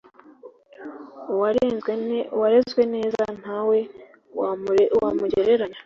[2.35, 3.79] uwarezwe neza nta we
[5.03, 5.79] wamugereranya.